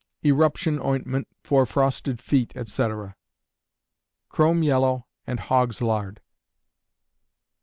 Eruption 0.25 0.79
Ointment, 0.79 1.27
for 1.43 1.63
Frosted 1.63 2.19
Feet, 2.19 2.57
etc. 2.57 3.15
Chrome 4.29 4.63
yellow, 4.63 5.05
and 5.27 5.39
hog's 5.41 5.79
lard. 5.79 6.21